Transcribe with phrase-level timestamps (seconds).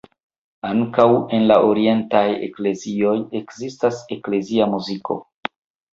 [0.69, 1.05] Ankaŭ
[1.39, 5.21] en la orientaj eklezioj ekzistas eklezia muziko.